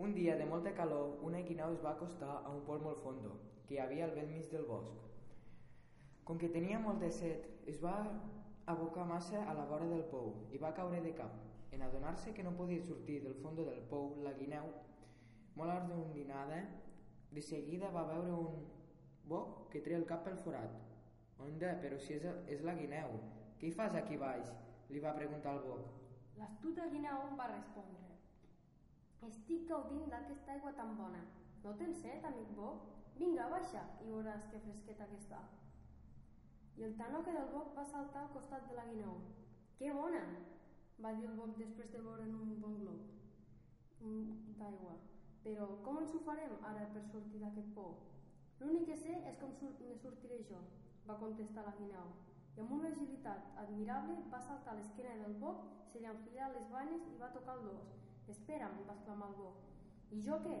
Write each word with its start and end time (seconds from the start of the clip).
Un 0.00 0.14
dia 0.14 0.34
de 0.34 0.46
molta 0.48 0.70
calor, 0.72 1.18
una 1.28 1.42
guineu 1.44 1.74
es 1.74 1.82
va 1.84 1.90
acostar 1.90 2.34
a 2.38 2.48
un 2.48 2.62
pol 2.64 2.78
molt 2.80 3.02
fondo, 3.04 3.34
que 3.66 3.74
hi 3.74 3.80
havia 3.82 4.06
al 4.06 4.14
vell 4.16 4.30
mig 4.32 4.46
del 4.48 4.62
bosc. 4.64 5.02
Com 6.24 6.38
que 6.40 6.48
tenia 6.54 6.78
molt 6.80 7.04
de 7.04 7.10
set, 7.12 7.50
es 7.68 7.82
va 7.82 7.92
abocar 8.74 9.04
massa 9.10 9.42
a 9.44 9.52
la 9.58 9.66
vora 9.68 9.90
del 9.90 10.06
pou 10.08 10.32
i 10.56 10.62
va 10.62 10.72
caure 10.78 11.02
de 11.04 11.12
cap. 11.20 11.34
En 11.76 11.84
adonar-se 11.84 12.32
que 12.32 12.46
no 12.46 12.54
podia 12.56 12.86
sortir 12.86 13.18
del 13.26 13.36
fons 13.42 13.60
del 13.60 13.84
pou, 13.92 14.14
la 14.24 14.32
guineu, 14.40 14.72
molt 15.60 15.74
ardondinada, 15.74 16.62
de 17.36 17.44
seguida 17.50 17.92
va 17.92 18.08
veure 18.14 18.32
un 18.38 18.64
boc 19.28 19.66
que 19.74 19.84
treia 19.84 20.00
el 20.00 20.08
cap 20.08 20.24
pel 20.24 20.40
forat. 20.46 20.80
Onda, 21.44 21.74
però 21.84 22.00
si 22.00 22.16
és, 22.16 22.24
és 22.56 22.64
la 22.64 22.78
guineu, 22.80 23.20
què 23.60 23.68
hi 23.68 23.76
fas 23.82 24.00
aquí 24.00 24.16
baix? 24.24 24.48
Li 24.88 25.04
va 25.04 25.12
preguntar 25.20 25.58
el 25.58 25.66
boc. 25.68 25.92
L'astuta 26.40 26.88
guineu 26.88 27.34
va 27.36 27.52
respondre. 27.52 28.19
Estic 29.28 29.66
gaudint 29.68 30.06
d'aquesta 30.12 30.54
aigua 30.56 30.72
tan 30.78 30.94
bona. 31.00 31.24
No 31.64 31.74
tens 31.80 32.00
set, 32.04 32.24
amic 32.24 32.54
boc? 32.56 32.86
Vinga, 33.18 33.48
baixa 33.52 33.82
i 34.04 34.12
veuràs 34.12 34.46
que 34.52 34.62
fresqueta 34.66 35.08
que 35.10 35.18
està. 35.20 35.40
I 36.80 36.86
el 36.86 36.96
tanoca 37.00 37.34
del 37.36 37.50
boc 37.52 37.74
va 37.76 37.84
saltar 37.90 38.22
al 38.24 38.32
costat 38.36 38.64
de 38.70 38.78
la 38.78 38.86
guineu. 38.88 39.18
Que 39.78 39.92
bona! 39.96 40.24
va 41.04 41.12
dir 41.16 41.26
el 41.28 41.36
boc 41.36 41.56
després 41.58 41.92
de 41.92 42.00
veure 42.06 42.24
en 42.28 42.34
un 42.36 42.56
bon 42.62 42.74
glob 42.80 44.00
mm, 44.04 44.56
d'aigua. 44.58 44.96
Però 45.44 45.68
com 45.84 46.00
ens 46.00 46.12
ho 46.16 46.20
farem 46.26 46.52
ara 46.70 46.88
per 46.94 47.04
sortir 47.12 47.40
d'aquest 47.42 47.70
pou? 47.76 47.94
L'únic 48.60 48.84
que 48.90 48.98
sé 49.02 49.14
és 49.30 49.38
com 49.40 49.54
sur 49.60 49.70
ne 49.86 49.96
sortiré 50.02 50.42
jo, 50.50 50.60
va 51.08 51.16
contestar 51.22 51.64
la 51.64 51.76
guineu. 51.78 52.10
I 52.56 52.64
amb 52.64 52.74
una 52.76 52.90
agilitat 52.92 53.56
admirable 53.64 54.18
va 54.34 54.42
saltar 54.48 54.74
a 54.74 54.78
l'esquena 54.80 55.16
del 55.22 55.38
boc, 55.44 55.64
se 55.92 56.02
li 56.02 56.10
enfilà 56.12 56.50
les 56.52 56.68
banyes 56.74 57.08
i 57.14 57.20
va 57.22 57.32
tocar 57.36 57.56
el 57.56 57.68
dos. 57.70 57.94
I 60.10 60.22
jo 60.26 60.36
què? 60.42 60.56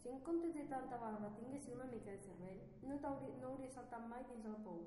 Si 0.00 0.08
en 0.08 0.20
comptes 0.24 0.54
de 0.56 0.64
tanta 0.68 0.96
barba 1.00 1.30
tinguessi 1.36 1.72
una 1.72 1.84
mica 1.90 2.12
de 2.12 2.20
cervell, 2.24 2.60
no, 2.84 2.96
no 3.42 3.68
saltat 3.74 4.06
mai 4.08 4.24
dins 4.28 4.46
el 4.48 4.56
pou. 4.64 4.80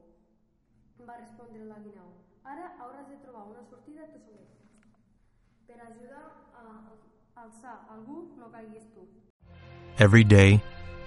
Va 1.06 1.18
respondre 1.20 1.66
la 1.70 1.78
guineu. 1.84 2.10
Ara 2.44 2.72
hauràs 2.82 3.08
de 3.12 3.18
trobar 3.22 3.46
una 3.52 3.64
sortida 3.70 4.08
tu 4.14 4.20
solet. 4.26 4.50
Per 5.68 5.78
ajudar 5.86 6.24
a 6.58 6.66
alçar 7.44 7.76
algú, 7.94 8.24
no 8.38 8.50
caiguis 8.54 8.90
tu. 8.96 9.06
Every 10.00 10.24
day, 10.24 10.62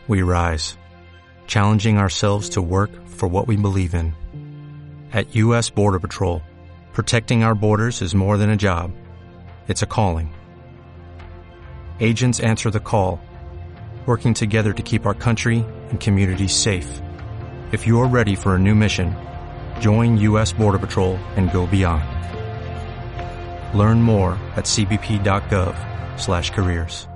we 0.09 0.22
rise, 0.22 0.77
challenging 1.47 1.98
ourselves 1.98 2.50
to 2.50 2.62
work 2.62 2.91
for 3.06 3.28
what 3.28 3.47
we 3.47 3.56
believe 3.56 3.94
in. 3.94 4.15
At 5.12 5.34
U.S. 5.34 5.70
Border 5.70 5.98
Patrol, 5.98 6.42
protecting 6.92 7.42
our 7.42 7.55
borders 7.55 8.03
is 8.03 8.15
more 8.15 8.37
than 8.37 8.50
a 8.50 8.56
job, 8.56 8.92
it's 9.69 9.83
a 9.83 9.87
calling. 9.87 10.39
Agents 12.03 12.41
answer 12.41 12.70
the 12.70 12.81
call, 12.81 13.20
working 14.06 14.33
together 14.34 14.73
to 14.73 14.83
keep 14.83 15.06
our 15.06 15.15
country 15.15 15.65
and 15.91 16.01
communities 16.01 16.56
safe. 16.56 17.01
If 17.71 17.87
you're 17.87 18.09
ready 18.09 18.34
for 18.34 18.56
a 18.56 18.59
new 18.59 18.75
mission, 18.75 19.15
join 19.78 20.16
U.S. 20.16 20.53
Border 20.53 20.81
Patrol 20.81 21.19
and 21.37 21.53
go 21.53 21.69
beyond. 21.69 22.03
Learn 23.78 24.03
more 24.03 24.33
at 24.56 24.65
cbp.gov/careers. 24.65 27.06